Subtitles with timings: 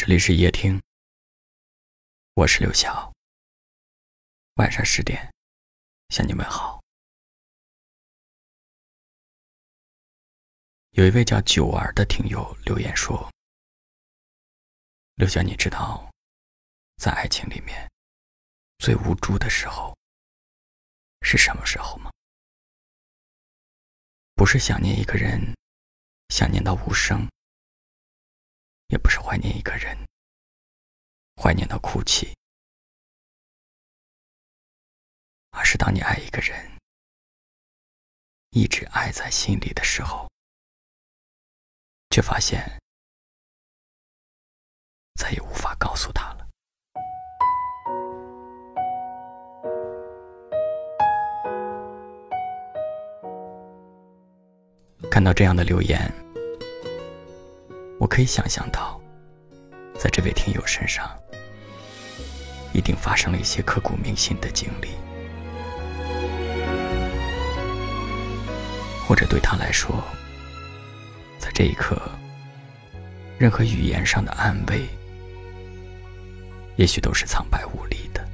[0.00, 0.80] 这里是夜听，
[2.32, 3.12] 我是刘晓。
[4.54, 5.30] 晚上十点，
[6.08, 6.82] 向你们好。
[10.92, 13.30] 有一位叫九儿的听友留言说
[15.16, 16.10] ：“刘晓，你知道，
[16.96, 17.86] 在爱情里面，
[18.78, 19.94] 最无助的时候
[21.20, 22.10] 是什么时候吗？
[24.34, 25.54] 不是想念一个人，
[26.30, 27.28] 想念到无声。”
[28.90, 29.96] 也不是怀念一个人，
[31.40, 32.36] 怀念到哭泣，
[35.50, 36.76] 而是当你爱一个人，
[38.50, 40.28] 一直爱在心里的时候，
[42.10, 42.60] 却发现
[45.14, 46.48] 再也无法告诉他了。
[55.08, 56.29] 看到这样的留言。
[58.00, 58.98] 我可以想象到，
[59.98, 61.06] 在这位听友身上，
[62.72, 64.88] 一定发生了一些刻骨铭心的经历，
[69.06, 70.02] 或者对他来说，
[71.38, 72.00] 在这一刻，
[73.38, 74.88] 任何语言上的安慰，
[76.76, 78.26] 也许都是苍白无力的。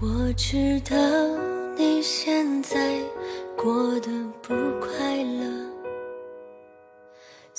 [0.00, 0.96] 我知道
[1.78, 2.98] 你现在
[3.56, 4.10] 过得
[4.42, 5.71] 不快乐。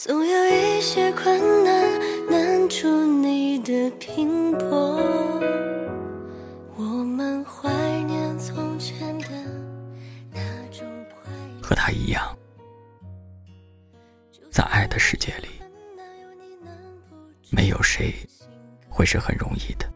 [0.05, 4.99] 总有一些困难难住你的拼搏。
[6.75, 9.29] 我们怀念从前的
[10.29, 10.41] 那
[10.73, 11.63] 种快乐。
[11.63, 12.37] 和他一样，
[14.51, 15.47] 在爱的世界里，
[17.49, 18.13] 没有谁
[18.89, 19.89] 会是很容易的。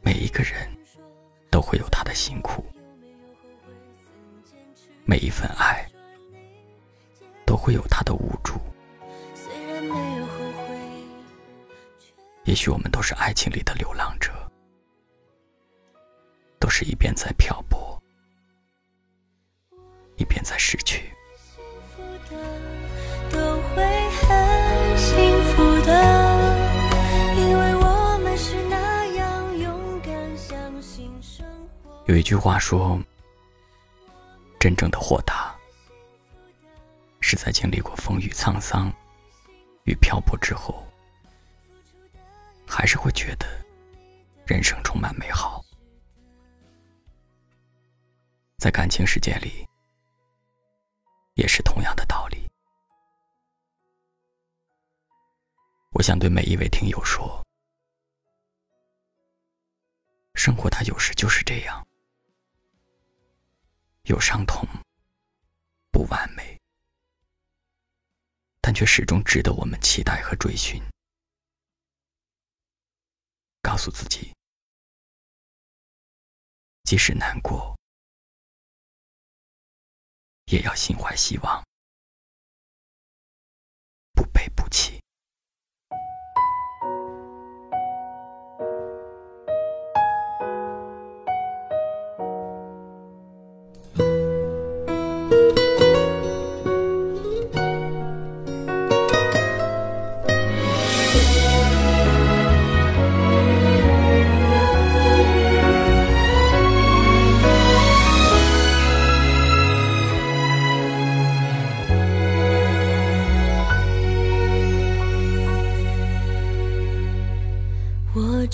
[0.00, 0.54] 每一个人
[1.50, 2.64] 都会有他的辛苦，
[5.04, 5.86] 每一份爱。
[7.60, 8.54] 会有他的无助。
[12.44, 14.32] 也许我们都是爱情里的流浪者，
[16.58, 18.02] 都是一边在漂泊，
[20.16, 21.12] 一边在失去。
[32.06, 32.98] 有一句话说
[34.58, 35.54] ：“真正的豁达。”
[37.20, 38.92] 是在经历过风雨沧桑
[39.84, 40.86] 与漂泊之后，
[42.66, 43.46] 还是会觉得
[44.46, 45.64] 人生充满美好。
[48.58, 49.66] 在感情世界里，
[51.34, 52.46] 也是同样的道理。
[55.92, 57.44] 我想对每一位听友说：
[60.34, 61.86] 生活它有时就是这样，
[64.04, 64.66] 有伤痛，
[65.90, 66.49] 不完美。
[68.80, 70.82] 却始终值得我们期待和追寻。
[73.60, 74.32] 告诉自己，
[76.84, 77.78] 即使难过，
[80.46, 81.62] 也要心怀希望，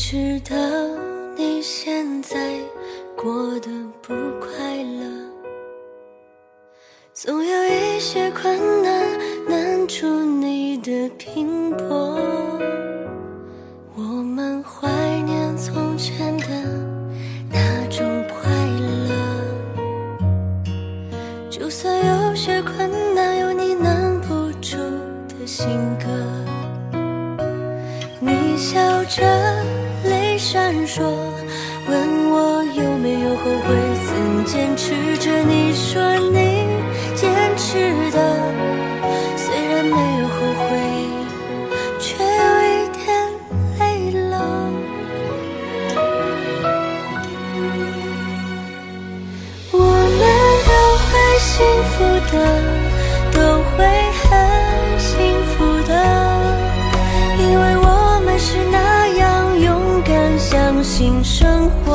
[0.08, 0.54] 知道
[1.36, 2.38] 你现在
[3.16, 3.68] 过得
[4.00, 5.04] 不快乐，
[7.12, 9.18] 总有一些困难
[9.48, 12.16] 难住你的拼搏。
[13.96, 14.88] 我们怀
[15.22, 16.46] 念从前的
[17.50, 18.48] 那种快
[19.08, 19.82] 乐，
[21.50, 24.76] 就算有些困难有你难不住
[25.26, 25.66] 的性
[34.46, 35.30] 坚持着。
[35.42, 36.00] 你说
[36.32, 36.66] 你
[37.14, 38.18] 坚持的，
[39.36, 40.68] 虽然没有后悔，
[42.00, 42.28] 却有
[42.62, 43.04] 一点
[43.78, 43.80] 累
[44.30, 44.34] 了。
[49.72, 49.74] 我
[50.18, 50.20] 们
[50.66, 50.70] 都
[51.04, 51.52] 会幸
[51.92, 51.94] 福
[52.32, 52.34] 的，
[53.32, 53.38] 都
[53.76, 53.76] 会。
[54.28, 54.30] 很
[54.98, 55.14] 幸
[55.52, 55.54] 福
[55.86, 55.92] 的，
[57.38, 57.86] 因为我
[58.24, 59.24] 们是那样
[59.60, 59.66] 勇
[60.02, 61.86] 敢，相信生活，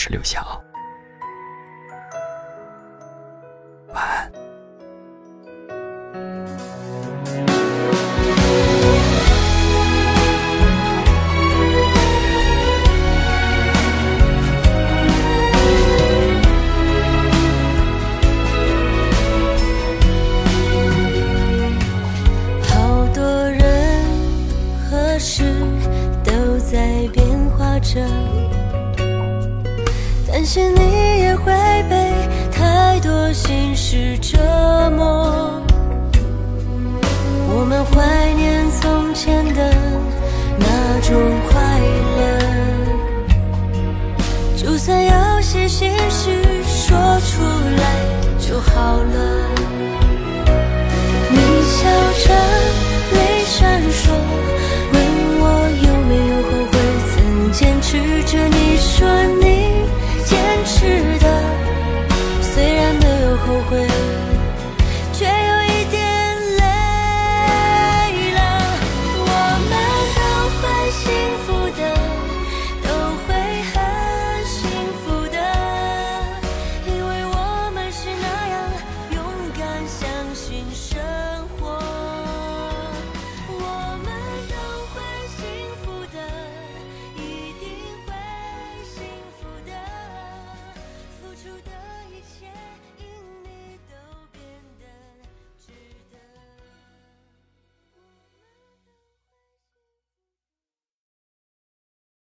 [0.00, 0.40] 是刘翔
[3.88, 4.32] 晚安。
[22.62, 24.04] 好多人
[24.88, 25.42] 和事
[26.22, 28.57] 都在变化着。
[30.38, 31.52] 担心你也会
[31.90, 32.12] 被
[32.52, 34.38] 太多心事折
[34.96, 35.60] 磨。
[37.50, 39.77] 我们怀念从前的